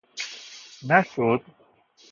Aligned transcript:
نشد! 0.89 1.41